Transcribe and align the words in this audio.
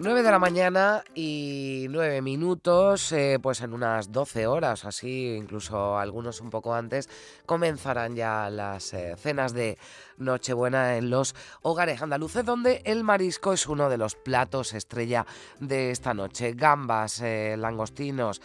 9 0.00 0.22
de 0.22 0.30
la 0.30 0.38
mañana 0.38 1.02
y 1.12 1.86
9 1.90 2.22
minutos, 2.22 3.10
eh, 3.10 3.40
pues 3.42 3.62
en 3.62 3.72
unas 3.72 4.12
12 4.12 4.46
horas, 4.46 4.84
así, 4.84 5.34
incluso 5.34 5.98
algunos 5.98 6.40
un 6.40 6.50
poco 6.50 6.72
antes, 6.72 7.08
comenzarán 7.46 8.14
ya 8.14 8.48
las 8.48 8.94
eh, 8.94 9.16
cenas 9.18 9.54
de 9.54 9.76
Nochebuena 10.16 10.98
en 10.98 11.10
los 11.10 11.34
hogares 11.62 12.00
andaluces, 12.00 12.44
donde 12.44 12.80
el 12.84 13.02
marisco 13.02 13.52
es 13.52 13.66
uno 13.66 13.88
de 13.88 13.98
los 13.98 14.14
platos 14.14 14.72
estrella 14.72 15.26
de 15.58 15.90
esta 15.90 16.14
noche. 16.14 16.52
Gambas, 16.52 17.20
eh, 17.20 17.56
langostinos, 17.58 18.40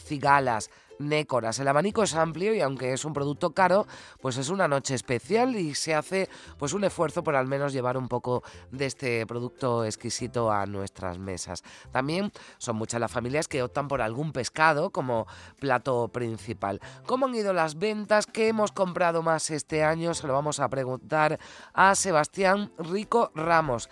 cigalas, 0.00 0.70
nécoras. 0.98 1.58
El 1.58 1.68
abanico 1.68 2.02
es 2.02 2.14
amplio 2.14 2.54
y 2.54 2.60
aunque 2.60 2.92
es 2.92 3.04
un 3.04 3.12
producto 3.12 3.50
caro, 3.50 3.86
pues 4.20 4.36
es 4.36 4.48
una 4.48 4.68
noche 4.68 4.94
especial 4.94 5.56
y 5.56 5.74
se 5.74 5.94
hace 5.94 6.28
pues 6.58 6.72
un 6.72 6.84
esfuerzo 6.84 7.22
por 7.22 7.36
al 7.36 7.46
menos 7.46 7.72
llevar 7.72 7.96
un 7.96 8.08
poco 8.08 8.42
de 8.70 8.86
este 8.86 9.26
producto 9.26 9.84
exquisito 9.84 10.50
a 10.50 10.66
nuestras 10.66 11.18
mesas. 11.18 11.62
También 11.92 12.32
son 12.58 12.76
muchas 12.76 13.00
las 13.00 13.12
familias 13.12 13.48
que 13.48 13.62
optan 13.62 13.88
por 13.88 14.02
algún 14.02 14.32
pescado 14.32 14.90
como 14.90 15.26
plato 15.58 16.08
principal. 16.08 16.80
¿Cómo 17.06 17.26
han 17.26 17.34
ido 17.34 17.52
las 17.52 17.78
ventas? 17.78 18.26
¿Qué 18.26 18.48
hemos 18.48 18.72
comprado 18.72 19.22
más 19.22 19.50
este 19.50 19.84
año? 19.84 20.14
Se 20.14 20.26
lo 20.26 20.32
vamos 20.32 20.60
a 20.60 20.68
preguntar 20.68 21.38
a 21.72 21.94
Sebastián 21.94 22.72
Rico 22.78 23.30
Ramos 23.34 23.88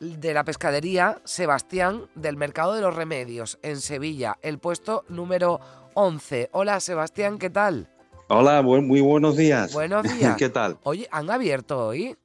de 0.00 0.32
la 0.32 0.44
pescadería 0.44 1.20
Sebastián 1.24 2.08
del 2.14 2.36
Mercado 2.36 2.74
de 2.74 2.80
los 2.80 2.96
Remedios 2.96 3.58
en 3.62 3.80
Sevilla, 3.80 4.38
el 4.40 4.58
puesto 4.58 5.04
número 5.08 5.60
11. 6.00 6.48
Hola 6.52 6.80
Sebastián, 6.80 7.38
¿qué 7.38 7.50
tal? 7.50 7.86
Hola, 8.28 8.62
muy 8.62 9.02
buenos 9.02 9.36
días. 9.36 9.74
Buenos 9.74 10.02
días. 10.18 10.34
¿Qué 10.38 10.48
tal? 10.48 10.78
Oye, 10.82 11.06
¿han 11.10 11.30
abierto 11.30 11.88
hoy? 11.88 12.16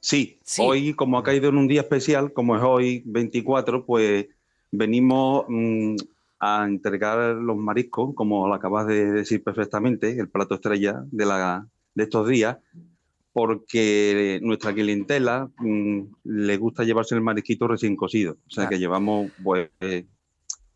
Sí, 0.00 0.40
hoy 0.58 0.94
como 0.94 1.16
ha 1.16 1.22
caído 1.22 1.48
en 1.48 1.56
un 1.56 1.68
día 1.68 1.82
especial, 1.82 2.32
como 2.32 2.56
es 2.56 2.62
hoy 2.64 3.04
24, 3.06 3.86
pues 3.86 4.26
venimos 4.72 5.44
mm, 5.46 5.94
a 6.40 6.64
entregar 6.64 7.36
los 7.36 7.56
mariscos, 7.56 8.14
como 8.16 8.48
lo 8.48 8.54
acabas 8.54 8.88
de 8.88 9.12
decir 9.12 9.44
perfectamente, 9.44 10.18
el 10.18 10.28
plato 10.28 10.56
estrella 10.56 11.04
de, 11.12 11.26
la, 11.26 11.68
de 11.94 12.02
estos 12.02 12.26
días, 12.26 12.58
porque 13.32 14.40
nuestra 14.42 14.74
clientela 14.74 15.48
mm, 15.58 16.00
le 16.24 16.56
gusta 16.56 16.82
llevarse 16.82 17.14
el 17.14 17.20
marisquito 17.20 17.68
recién 17.68 17.94
cocido. 17.94 18.38
O 18.48 18.50
sea 18.50 18.68
que 18.68 18.80
llevamos 18.80 19.30
pues, 19.44 19.70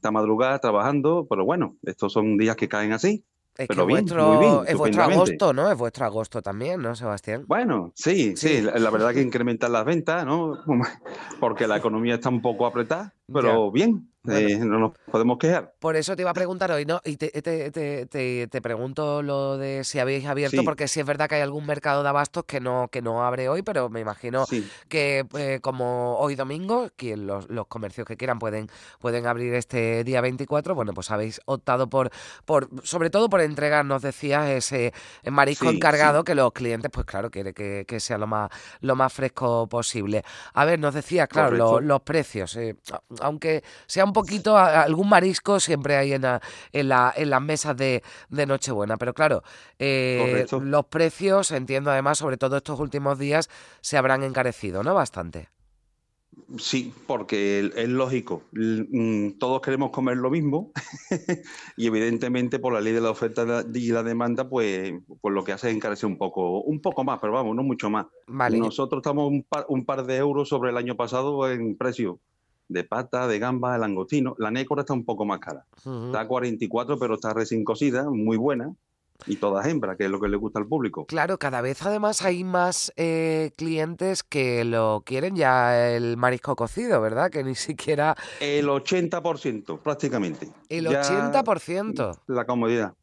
esta 0.04 0.10
madrugada 0.10 0.58
trabajando, 0.58 1.26
pero 1.30 1.46
bueno, 1.46 1.78
estos 1.82 2.12
son 2.12 2.36
días 2.36 2.56
que 2.56 2.68
caen 2.68 2.92
así. 2.92 3.24
Es 3.56 3.68
que 3.68 3.80
vuestro, 3.80 4.62
es 4.66 4.76
vuestro 4.76 5.02
agosto, 5.02 5.54
¿no? 5.54 5.70
Es 5.70 5.78
vuestro 5.78 6.04
agosto 6.04 6.42
también, 6.42 6.82
¿no, 6.82 6.94
Sebastián? 6.94 7.44
Bueno, 7.46 7.90
sí, 7.94 8.36
sí, 8.36 8.60
la, 8.60 8.90
verdad 8.90 9.14
que 9.14 9.22
incrementan 9.22 9.72
las 9.72 9.86
ventas, 9.86 10.26
¿no? 10.26 10.58
Porque 11.40 11.66
la 11.66 11.78
economía 11.78 12.16
está 12.16 12.28
un 12.28 12.42
poco 12.42 12.66
apretada, 12.66 13.13
pero 13.34 13.70
bien, 13.70 14.08
eh, 14.26 14.58
no 14.58 14.78
nos 14.78 14.92
podemos 15.10 15.36
quejar. 15.38 15.74
Por 15.78 15.96
eso 15.96 16.16
te 16.16 16.22
iba 16.22 16.30
a 16.30 16.34
preguntar 16.34 16.70
hoy, 16.72 16.86
¿no? 16.86 17.00
Y 17.04 17.16
te, 17.18 17.28
te, 17.42 17.70
te, 17.70 18.46
te 18.46 18.62
pregunto 18.62 19.22
lo 19.22 19.58
de 19.58 19.84
si 19.84 19.98
habéis 19.98 20.24
abierto, 20.24 20.62
porque 20.64 20.88
sí 20.88 21.00
es 21.00 21.06
verdad 21.06 21.28
que 21.28 21.34
hay 21.34 21.42
algún 21.42 21.66
mercado 21.66 22.02
de 22.02 22.08
abastos 22.08 22.44
que 22.44 22.58
no, 22.58 22.88
que 22.90 23.02
no 23.02 23.24
abre 23.24 23.50
hoy, 23.50 23.62
pero 23.62 23.90
me 23.90 24.00
imagino 24.00 24.46
que 24.88 25.26
eh, 25.36 25.58
como 25.60 26.16
hoy 26.16 26.36
domingo, 26.36 26.88
que 26.96 27.16
los, 27.16 27.50
los, 27.50 27.66
comercios 27.66 28.06
que 28.06 28.16
quieran 28.16 28.38
pueden, 28.38 28.68
pueden 28.98 29.26
abrir 29.26 29.52
este 29.54 30.04
día 30.04 30.20
24, 30.20 30.74
bueno, 30.74 30.94
pues 30.94 31.10
habéis 31.10 31.40
optado 31.44 31.88
por, 31.88 32.10
por 32.44 32.68
sobre 32.82 33.10
todo 33.10 33.28
por 33.28 33.40
entregar, 33.40 33.84
nos 33.84 34.02
decías, 34.02 34.48
ese 34.48 34.92
marisco 35.30 35.68
encargado 35.68 36.24
que 36.24 36.34
los 36.34 36.52
clientes, 36.52 36.90
pues 36.90 37.04
claro, 37.04 37.30
quiere 37.30 37.52
que, 37.52 37.84
que, 37.86 38.00
sea 38.00 38.16
lo 38.16 38.26
más, 38.26 38.50
lo 38.80 38.96
más 38.96 39.12
fresco 39.12 39.66
posible. 39.68 40.22
A 40.54 40.64
ver, 40.64 40.78
nos 40.78 40.94
decías, 40.94 41.28
claro, 41.28 41.80
los 41.80 42.00
precios, 42.02 42.56
eh, 42.56 42.76
aunque 43.24 43.64
sea 43.86 44.04
un 44.04 44.12
poquito, 44.12 44.56
algún 44.56 45.08
marisco 45.08 45.58
siempre 45.58 45.96
hay 45.96 46.12
en, 46.12 46.22
la, 46.22 46.42
en, 46.72 46.88
la, 46.88 47.12
en 47.16 47.30
las 47.30 47.42
mesas 47.42 47.76
de, 47.76 48.02
de 48.28 48.46
Nochebuena. 48.46 48.96
Pero 48.96 49.14
claro, 49.14 49.42
eh, 49.78 50.46
los 50.62 50.86
precios, 50.86 51.50
entiendo 51.50 51.90
además, 51.90 52.18
sobre 52.18 52.36
todo 52.36 52.56
estos 52.56 52.78
últimos 52.80 53.18
días, 53.18 53.48
se 53.80 53.96
habrán 53.96 54.22
encarecido, 54.22 54.82
¿no? 54.82 54.94
Bastante. 54.94 55.48
Sí, 56.58 56.92
porque 57.06 57.70
es 57.74 57.88
lógico. 57.88 58.42
Mm, 58.52 59.38
todos 59.38 59.60
queremos 59.60 59.90
comer 59.90 60.16
lo 60.16 60.30
mismo 60.30 60.72
y 61.76 61.86
evidentemente 61.86 62.58
por 62.58 62.72
la 62.72 62.80
ley 62.80 62.92
de 62.92 63.00
la 63.00 63.10
oferta 63.10 63.64
y 63.72 63.88
la 63.90 64.02
demanda, 64.02 64.48
pues, 64.48 64.92
pues 65.20 65.34
lo 65.34 65.44
que 65.44 65.52
hace 65.52 65.70
es 65.70 65.76
encarecer 65.76 66.06
un 66.06 66.18
poco, 66.18 66.60
un 66.60 66.80
poco 66.80 67.04
más, 67.04 67.18
pero 67.20 67.32
vamos, 67.32 67.56
no 67.56 67.62
mucho 67.62 67.88
más. 67.88 68.06
Nosotros 68.26 69.00
estamos 69.00 69.30
un 69.30 69.42
par, 69.44 69.64
un 69.68 69.84
par 69.84 70.04
de 70.04 70.16
euros 70.16 70.48
sobre 70.48 70.70
el 70.70 70.76
año 70.76 70.96
pasado 70.96 71.50
en 71.50 71.76
precio 71.76 72.20
de 72.68 72.84
pata, 72.84 73.26
de 73.26 73.38
gamba, 73.38 73.74
de 73.74 73.78
langostino. 73.78 74.34
La 74.38 74.50
nécora 74.50 74.82
está 74.82 74.94
un 74.94 75.04
poco 75.04 75.24
más 75.24 75.40
cara. 75.40 75.66
Está 75.76 76.20
a 76.20 76.28
44, 76.28 76.98
pero 76.98 77.14
está 77.14 77.32
recién 77.32 77.64
cocida, 77.64 78.08
muy 78.10 78.36
buena. 78.36 78.74
Y 79.26 79.36
todas 79.36 79.66
hembras, 79.66 79.96
que 79.96 80.04
es 80.04 80.10
lo 80.10 80.20
que 80.20 80.28
le 80.28 80.36
gusta 80.36 80.58
al 80.58 80.66
público. 80.66 81.06
Claro, 81.06 81.38
cada 81.38 81.60
vez 81.60 81.80
además 81.82 82.22
hay 82.22 82.42
más 82.42 82.92
eh, 82.96 83.52
clientes 83.56 84.22
que 84.22 84.64
lo 84.64 85.02
quieren 85.06 85.36
ya 85.36 85.88
el 85.88 86.16
marisco 86.16 86.56
cocido, 86.56 87.00
¿verdad? 87.00 87.30
Que 87.30 87.44
ni 87.44 87.54
siquiera... 87.54 88.16
El 88.40 88.66
80% 88.66 89.78
prácticamente. 89.80 90.50
El 90.68 90.86
80%. 90.86 92.18
La 92.26 92.44
comodidad. 92.44 92.94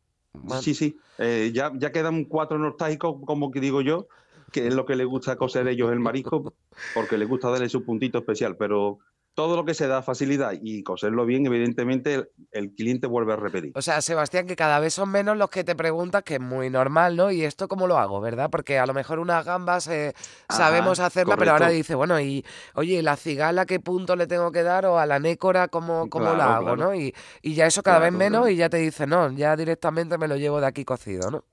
Sí, 0.61 0.73
sí. 0.73 0.97
Eh, 1.17 1.51
ya, 1.53 1.71
ya 1.75 1.91
quedan 1.91 2.25
cuatro 2.25 2.57
nostálgicos, 2.57 3.17
como 3.25 3.51
que 3.51 3.59
digo 3.59 3.81
yo, 3.81 4.07
que 4.51 4.67
es 4.67 4.73
lo 4.73 4.85
que 4.85 4.95
le 4.95 5.05
gusta 5.05 5.35
cocer 5.35 5.67
ellos 5.67 5.91
el 5.91 5.99
marisco, 5.99 6.53
porque 6.93 7.17
les 7.17 7.27
gusta 7.27 7.49
darle 7.49 7.69
su 7.69 7.83
puntito 7.83 8.19
especial, 8.19 8.57
pero 8.57 8.99
todo 9.33 9.55
lo 9.55 9.65
que 9.65 9.73
se 9.73 9.87
da 9.87 10.01
facilidad 10.01 10.53
y 10.61 10.83
coserlo 10.83 11.25
bien, 11.25 11.45
evidentemente 11.45 12.29
el, 12.51 12.73
cliente 12.73 13.07
vuelve 13.07 13.33
a 13.33 13.37
repetir. 13.37 13.71
O 13.75 13.81
sea, 13.81 14.01
Sebastián, 14.01 14.45
que 14.45 14.55
cada 14.55 14.79
vez 14.79 14.93
son 14.93 15.09
menos 15.09 15.37
los 15.37 15.49
que 15.49 15.63
te 15.63 15.75
preguntas, 15.75 16.23
que 16.23 16.35
es 16.35 16.41
muy 16.41 16.69
normal, 16.69 17.15
¿no? 17.15 17.31
¿Y 17.31 17.43
esto 17.43 17.67
cómo 17.67 17.87
lo 17.87 17.97
hago, 17.97 18.19
verdad? 18.19 18.49
Porque 18.49 18.77
a 18.77 18.85
lo 18.85 18.93
mejor 18.93 19.19
unas 19.19 19.45
gambas 19.45 19.87
eh, 19.87 20.13
sabemos 20.49 20.99
hacerla, 20.99 21.37
pero 21.37 21.51
ahora 21.51 21.69
dice, 21.69 21.95
bueno, 21.95 22.19
y 22.19 22.45
oye, 22.75 23.01
¿la 23.01 23.15
cigala 23.15 23.65
qué 23.65 23.79
punto 23.79 24.15
le 24.15 24.27
tengo 24.27 24.51
que 24.51 24.63
dar? 24.63 24.85
O 24.85 24.99
a 24.99 25.05
la 25.05 25.19
nécora, 25.19 25.67
¿cómo, 25.69 26.09
cómo 26.09 26.33
la 26.33 26.57
hago, 26.57 26.75
no? 26.75 26.93
Y, 26.93 27.13
y, 27.41 27.53
ya 27.53 27.65
eso 27.67 27.83
cada 27.83 27.99
vez 27.99 28.11
menos 28.11 28.49
y 28.49 28.55
ya 28.55 28.69
te 28.69 28.77
dice, 28.77 29.07
no, 29.07 29.31
ya 29.31 29.55
directamente 29.55 30.17
me 30.17 30.27
lo 30.27 30.35
llevo 30.35 30.59
de 30.59 30.67
aquí 30.67 30.83
cocido, 30.83 31.31
¿no? 31.31 31.45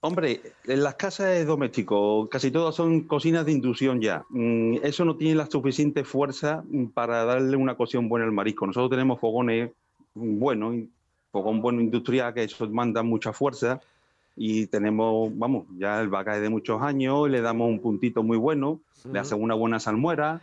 Hombre, 0.00 0.40
en 0.64 0.82
las 0.84 0.94
casas 0.94 1.26
de 1.26 1.44
domésticos 1.44 2.28
casi 2.28 2.52
todas 2.52 2.74
son 2.76 3.00
cocinas 3.02 3.44
de 3.44 3.52
inducción 3.52 4.00
ya. 4.00 4.24
Mm, 4.28 4.76
eso 4.84 5.04
no 5.04 5.16
tiene 5.16 5.34
la 5.34 5.46
suficiente 5.46 6.04
fuerza 6.04 6.62
para 6.94 7.24
darle 7.24 7.56
una 7.56 7.76
cocción 7.76 8.08
buena 8.08 8.24
al 8.24 8.32
marisco. 8.32 8.66
Nosotros 8.66 8.90
tenemos 8.90 9.18
fogones 9.18 9.72
buenos, 10.14 10.76
fogón 11.32 11.60
bueno 11.60 11.80
industrial, 11.80 12.32
que 12.32 12.44
eso 12.44 12.68
manda 12.68 13.02
mucha 13.02 13.32
fuerza. 13.32 13.80
Y 14.36 14.68
tenemos, 14.68 15.36
vamos, 15.36 15.66
ya 15.76 16.00
el 16.00 16.08
vaca 16.08 16.36
es 16.36 16.42
de 16.42 16.48
muchos 16.48 16.80
años, 16.80 17.28
le 17.28 17.40
damos 17.40 17.68
un 17.68 17.80
puntito 17.80 18.22
muy 18.22 18.36
bueno, 18.36 18.80
le 19.12 19.18
hacemos 19.18 19.42
una 19.42 19.54
buena 19.54 19.80
salmuera, 19.80 20.42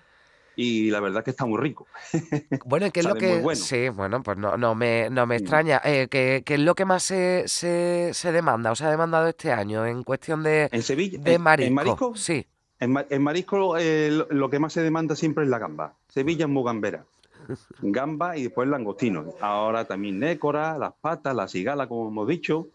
y 0.56 0.90
la 0.90 1.00
verdad 1.00 1.20
es 1.20 1.26
que 1.26 1.32
está 1.32 1.46
muy 1.46 1.60
rico. 1.60 1.88
Bueno, 2.66 2.90
¿qué 2.92 3.02
es 3.02 3.06
lo 3.06 3.16
que...? 3.16 3.56
Sí, 3.56 3.90
bueno, 3.90 4.24
pues 4.24 4.38
no, 4.38 4.58
no, 4.58 4.76
me, 4.76 5.10
no 5.10 5.26
me 5.26 5.36
extraña. 5.38 5.82
Eh, 5.84 6.08
¿qué, 6.10 6.44
es 6.46 6.60
lo 6.60 6.74
que 6.76 6.86
más 6.86 7.04
se, 7.04 7.44
se, 7.48 8.12
se, 8.14 8.32
demanda 8.32 8.72
o 8.72 8.76
se 8.76 8.86
ha 8.86 8.90
demandado 8.90 9.28
este 9.28 9.52
año 9.52 9.86
en 9.86 10.04
cuestión 10.04 10.44
de, 10.44 10.70
¿En 10.72 10.82
Sevilla? 10.82 11.20
de 11.20 11.38
marisco? 11.38 11.68
¿En 11.68 11.74
marisco? 11.74 12.16
Sí. 12.16 12.46
En, 12.80 13.22
marisco 13.22 13.78
eh, 13.78 14.10
lo, 14.30 14.50
que 14.50 14.60
más 14.60 14.74
se 14.74 14.82
demanda 14.82 15.16
siempre 15.16 15.44
es 15.44 15.50
la 15.50 15.60
gamba. 15.60 15.94
Sevilla 16.08 16.46
es 16.46 16.52
muy 16.52 16.64
gambera. 16.64 17.06
Gamba 17.82 18.38
y 18.38 18.44
después 18.44 18.68
langostino. 18.68 19.34
Ahora 19.40 19.86
también 19.86 20.20
nécora, 20.20 20.78
las 20.78 20.94
patas, 20.94 21.36
la 21.36 21.48
cigala, 21.48 21.88
como 21.88 22.10
hemos 22.10 22.28
dicho. 22.28 22.70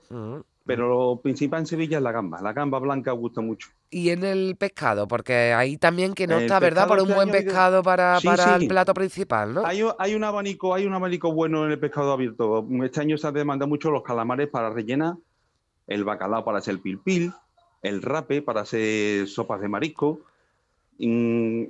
Pero 0.67 0.89
lo 0.89 1.21
principal 1.21 1.61
en 1.61 1.67
Sevilla 1.67 1.97
es 1.99 2.03
la 2.03 2.13
gamba. 2.13 2.41
La 2.43 2.53
gamba 2.53 2.79
blanca 2.79 3.13
gusta 3.13 3.41
mucho. 3.41 3.69
Y 3.89 4.11
en 4.11 4.25
el 4.25 4.57
pescado, 4.57 5.09
porque 5.09 5.53
ahí 5.53 5.77
también 5.79 6.15
que 6.15 6.27
no 6.27 6.39
está, 6.39 6.61
¿verdad? 6.61 6.87
Por 6.87 6.99
un 6.99 7.05
este 7.05 7.15
buen 7.15 7.31
pescado 7.31 7.83
para, 7.83 8.19
para 8.23 8.57
el 8.57 8.69
plato 8.69 8.95
principal, 8.95 9.55
¿no? 9.55 9.67
Hay, 9.67 9.83
hay, 9.99 10.15
un 10.15 10.23
abanico, 10.23 10.75
hay 10.75 10.87
un 10.87 10.95
abanico 10.95 11.33
bueno 11.33 11.65
en 11.65 11.73
el 11.73 11.79
pescado 11.79 12.13
abierto. 12.13 12.67
Este 12.85 13.01
año 13.01 13.17
se 13.17 13.33
demanda 13.33 13.67
mucho 13.67 13.91
los 13.91 14.03
calamares 14.03 14.49
para 14.49 14.71
rellenar, 14.71 15.15
el 15.87 16.05
bacalao 16.05 16.45
para 16.45 16.59
hacer 16.59 16.79
pilpil, 16.79 17.33
el 17.83 18.03
rape 18.03 18.43
para 18.43 18.61
hacer 18.61 19.27
sopas 19.27 19.61
de 19.61 19.69
marisco. 19.69 20.21
Mm, 20.99 21.65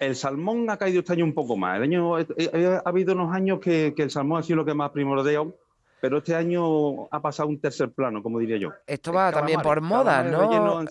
el 0.00 0.16
salmón 0.16 0.68
ha 0.68 0.76
caído 0.76 1.00
este 1.00 1.12
año 1.12 1.24
un 1.24 1.34
poco 1.34 1.56
más. 1.56 1.76
El 1.76 1.84
año, 1.84 2.16
ha 2.16 2.82
habido 2.84 3.14
unos 3.14 3.32
años 3.32 3.60
que, 3.60 3.94
que 3.94 4.02
el 4.02 4.10
salmón 4.10 4.40
ha 4.40 4.42
sido 4.42 4.56
lo 4.56 4.64
que 4.64 4.74
más 4.74 4.90
primordial 4.90 5.54
pero 6.00 6.18
este 6.18 6.34
año 6.34 7.06
ha 7.10 7.20
pasado 7.20 7.48
un 7.48 7.60
tercer 7.60 7.92
plano, 7.92 8.22
como 8.22 8.38
diría 8.38 8.56
yo. 8.56 8.70
Esto 8.86 9.12
va 9.12 9.30
también 9.32 9.60
por 9.60 9.80
moda, 9.80 10.22
¿no? 10.22 10.80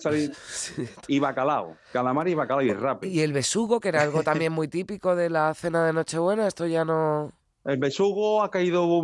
Y 1.08 1.18
bacalao, 1.18 1.76
calamar 1.92 2.28
y 2.28 2.34
bacalao 2.34 2.62
y 2.62 2.72
rápido. 2.72 3.12
Y 3.12 3.20
el 3.20 3.32
besugo, 3.32 3.80
que 3.80 3.88
era 3.88 4.02
algo 4.02 4.22
también 4.22 4.52
muy 4.52 4.68
típico 4.68 5.16
de 5.16 5.30
la 5.30 5.52
cena 5.54 5.84
de 5.84 5.92
Nochebuena, 5.92 6.46
esto 6.46 6.66
ya 6.66 6.84
no... 6.84 7.32
El 7.64 7.76
besugo 7.76 8.42
ha 8.42 8.50
caído 8.50 9.02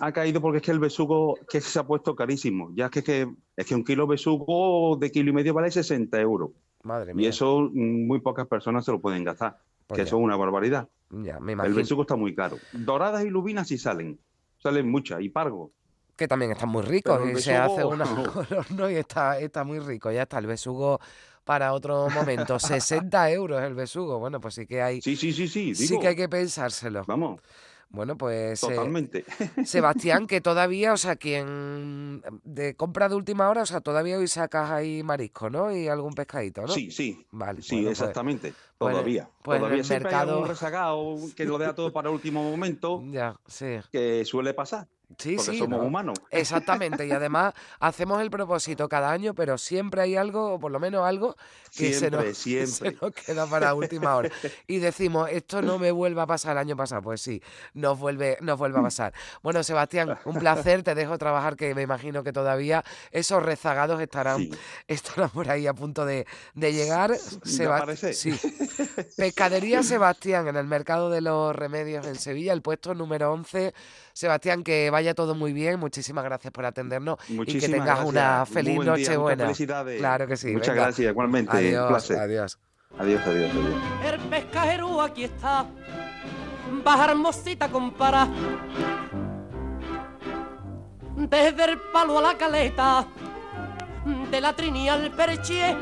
ha 0.00 0.12
caído 0.12 0.40
porque 0.40 0.58
es 0.58 0.64
que 0.64 0.72
el 0.72 0.80
besugo 0.80 1.38
que 1.48 1.60
se 1.60 1.78
ha 1.78 1.86
puesto 1.86 2.16
carísimo. 2.16 2.72
Ya 2.74 2.90
es 2.92 3.04
que, 3.04 3.28
es 3.56 3.66
que 3.66 3.74
un 3.74 3.84
kilo 3.84 4.04
de 4.04 4.10
besugo 4.10 4.96
de 4.96 5.12
kilo 5.12 5.30
y 5.30 5.32
medio 5.32 5.54
vale 5.54 5.70
60 5.70 6.20
euros. 6.20 6.50
Madre 6.82 7.14
mía. 7.14 7.26
Y 7.26 7.28
eso 7.28 7.70
mm, 7.72 8.06
muy 8.06 8.20
pocas 8.20 8.48
personas 8.48 8.84
se 8.84 8.90
lo 8.90 9.00
pueden 9.00 9.22
gastar. 9.22 9.58
Pues 9.86 9.96
que 9.96 10.02
eso 10.02 10.16
es 10.16 10.22
una 10.22 10.36
barbaridad. 10.36 10.88
Ya, 11.10 11.38
me 11.38 11.52
El 11.52 11.74
besugo 11.74 12.02
está 12.02 12.16
muy 12.16 12.34
caro. 12.34 12.58
Doradas 12.72 13.24
y 13.24 13.30
lubinas 13.30 13.68
sí 13.68 13.78
salen. 13.78 14.18
Salen 14.64 14.90
muchas. 14.90 15.20
Y 15.20 15.28
pargo. 15.28 15.72
Que 16.16 16.26
también 16.26 16.52
están 16.52 16.70
muy 16.70 16.82
ricos. 16.82 17.20
Y 17.28 17.38
se 17.38 17.54
hace 17.54 17.84
una 17.84 18.06
no. 18.70 18.90
y 18.90 18.94
está, 18.94 19.38
está 19.38 19.62
muy 19.62 19.78
rico. 19.78 20.10
Ya 20.10 20.22
está 20.22 20.38
el 20.38 20.46
besugo 20.46 21.00
para 21.44 21.74
otro 21.74 22.08
momento. 22.08 22.58
60 22.58 23.30
euros 23.30 23.62
el 23.62 23.74
besugo. 23.74 24.18
Bueno, 24.18 24.40
pues 24.40 24.54
sí 24.54 24.66
que 24.66 24.80
hay. 24.80 25.02
Sí, 25.02 25.16
sí, 25.16 25.34
sí, 25.34 25.48
sí. 25.48 25.74
Sí 25.74 25.98
que 25.98 26.08
hay 26.08 26.16
que 26.16 26.30
pensárselo. 26.30 27.04
Vamos. 27.06 27.42
Bueno, 27.88 28.16
pues. 28.16 28.62
Eh, 28.62 28.68
Totalmente. 28.68 29.24
Sebastián, 29.64 30.26
que 30.26 30.40
todavía, 30.40 30.92
o 30.92 30.96
sea, 30.96 31.16
quien 31.16 32.22
de 32.42 32.74
compra 32.74 33.08
de 33.08 33.14
última 33.14 33.48
hora, 33.48 33.62
o 33.62 33.66
sea, 33.66 33.80
todavía 33.80 34.18
hoy 34.18 34.28
sacas 34.28 34.70
ahí 34.70 35.02
marisco, 35.02 35.50
¿no? 35.50 35.74
Y 35.74 35.88
algún 35.88 36.14
pescadito, 36.14 36.62
¿no? 36.62 36.68
Sí, 36.68 36.90
sí. 36.90 37.26
Vale. 37.30 37.62
Sí, 37.62 37.82
pues, 37.82 38.00
exactamente. 38.00 38.52
todavía. 38.78 39.28
Pues 39.42 39.60
todavía 39.60 39.82
el 39.82 39.88
mercado... 39.88 40.42
hay 40.42 40.48
rezagado 40.48 41.16
que 41.36 41.44
lo 41.44 41.58
deja 41.58 41.74
todo 41.74 41.92
para 41.92 42.10
último 42.10 42.42
momento. 42.42 43.02
ya, 43.10 43.36
sí. 43.46 43.76
Que 43.90 44.24
suele 44.24 44.54
pasar. 44.54 44.88
Sí, 45.18 45.36
porque 45.36 45.52
sí, 45.52 45.58
somos 45.58 45.84
humanos. 45.84 46.18
Exactamente, 46.30 47.06
y 47.06 47.12
además 47.12 47.54
hacemos 47.80 48.20
el 48.22 48.30
propósito 48.30 48.88
cada 48.88 49.10
año, 49.10 49.34
pero 49.34 49.58
siempre 49.58 50.02
hay 50.02 50.16
algo, 50.16 50.54
o 50.54 50.58
por 50.58 50.72
lo 50.72 50.80
menos 50.80 51.06
algo, 51.06 51.36
que 51.76 51.92
se, 51.92 52.10
nos, 52.10 52.24
se, 52.36 52.96
nos, 53.00 53.12
queda 53.12 53.46
para 53.46 53.74
última 53.74 54.16
hora. 54.16 54.30
Y 54.66 54.78
decimos, 54.78 55.28
esto 55.30 55.62
no 55.62 55.78
me 55.78 55.90
vuelva 55.90 56.22
a 56.22 56.26
pasar 56.26 56.52
el 56.52 56.58
año 56.58 56.76
pasado. 56.76 57.02
Pues 57.02 57.20
sí, 57.20 57.42
nos 57.74 57.98
vuelve, 57.98 58.38
nos 58.40 58.58
vuelve 58.58 58.78
a 58.78 58.82
pasar. 58.84 59.12
Bueno, 59.42 59.62
Sebastián, 59.62 60.18
un 60.24 60.36
placer, 60.36 60.82
te 60.82 60.94
dejo 60.94 61.18
trabajar, 61.18 61.56
que 61.56 61.74
me 61.74 61.82
imagino 61.82 62.22
que 62.22 62.32
todavía 62.32 62.84
esos 63.10 63.42
rezagados 63.42 64.00
estarán, 64.00 64.48
estarán 64.86 65.30
por 65.30 65.50
ahí 65.50 65.66
a 65.66 65.74
punto 65.74 66.04
de, 66.04 66.26
de 66.54 66.72
llegar. 66.72 67.16
Sebastián. 67.16 68.14
Sí. 68.14 68.38
Pescadería 69.16 69.82
Sebastián, 69.82 70.48
en 70.48 70.56
el 70.56 70.66
Mercado 70.66 71.10
de 71.10 71.20
los 71.20 71.54
Remedios 71.54 72.06
en 72.06 72.16
Sevilla, 72.16 72.52
el 72.52 72.62
puesto 72.62 72.94
número 72.94 73.32
11. 73.32 73.74
Sebastián, 74.14 74.62
que 74.62 74.90
vaya 74.90 75.12
todo 75.12 75.34
muy 75.34 75.52
bien. 75.52 75.80
Muchísimas 75.80 76.22
gracias 76.22 76.52
por 76.52 76.64
atendernos 76.64 77.18
y 77.28 77.58
que 77.58 77.68
tengas 77.68 78.04
una 78.04 78.46
feliz 78.46 78.78
noche 78.78 79.16
buena. 79.16 79.44
Felicidades. 79.44 79.98
Claro 79.98 80.28
que 80.28 80.36
sí. 80.36 80.52
Muchas 80.52 80.76
gracias, 80.76 81.10
igualmente. 81.10 81.56
Adiós, 81.56 82.10
adiós. 82.12 82.58
Adiós, 82.96 83.20
adiós, 83.26 83.50
adiós. 83.50 84.14
El 84.14 84.20
pescajero 84.30 85.00
aquí 85.02 85.24
está, 85.24 85.66
bajar 86.84 87.10
hermosita 87.10 87.68
compara. 87.68 88.28
Desde 91.16 91.64
el 91.64 91.80
palo 91.92 92.18
a 92.20 92.22
la 92.22 92.38
caleta, 92.38 93.08
de 94.30 94.40
la 94.40 94.54
trini 94.54 94.88
al 94.88 95.10
perché. 95.10 95.76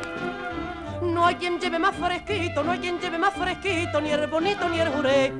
No 1.02 1.26
hay 1.26 1.34
quien 1.34 1.60
lleve 1.60 1.78
más 1.78 1.96
fresquito, 1.96 2.62
no 2.62 2.72
hay 2.72 2.78
quien 2.78 2.98
lleve 2.98 3.18
más 3.18 3.34
fresquito, 3.34 4.00
ni 4.00 4.10
el 4.10 4.26
bonito 4.28 4.68
ni 4.70 4.80
el 4.80 4.88
juré 4.88 5.32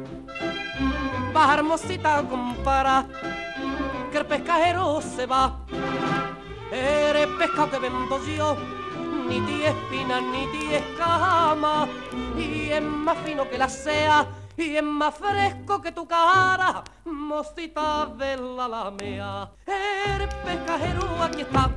baja 1.32 1.54
hermosita 1.54 2.22
compara 2.28 3.06
que 4.10 4.18
el 4.18 4.26
pescajero 4.26 5.00
se 5.00 5.26
va. 5.26 5.58
Eres 6.70 7.26
pescado 7.38 7.70
que 7.70 7.78
vendo 7.78 8.24
yo, 8.24 8.56
ni 9.28 9.40
ti 9.40 9.62
espina 9.62 10.20
ni 10.20 10.46
ti 10.52 10.74
escama, 10.74 11.88
y 12.36 12.70
es 12.70 12.82
más 12.82 13.16
fino 13.24 13.48
que 13.48 13.58
la 13.58 13.68
sea, 13.68 14.26
y 14.56 14.76
es 14.76 14.82
más 14.82 15.14
fresco 15.14 15.80
que 15.80 15.92
tu 15.92 16.06
cara, 16.06 16.82
mosita 17.04 18.06
de 18.06 18.36
la 18.36 18.68
lamea. 18.68 19.50
Eres 19.66 20.34
pescajero, 20.34 21.22
aquí 21.22 21.42
está. 21.42 21.70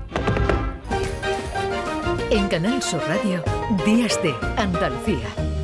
En 2.30 2.48
Canal 2.48 2.81
Sur 2.81 3.02
Radio, 3.07 3.44
Días 3.86 4.22
de 4.22 4.36
Andalucía. 4.57 5.55